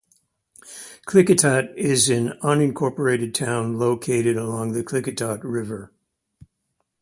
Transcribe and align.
Klickitat 1.05 1.75
is 1.77 2.09
an 2.09 2.29
unincorporated 2.41 3.35
town 3.35 3.77
located 3.77 4.35
along 4.35 4.71
the 4.71 4.83
Klickitat 4.83 5.41
River. 5.43 5.91